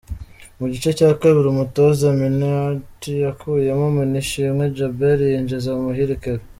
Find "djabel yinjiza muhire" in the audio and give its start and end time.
4.73-6.15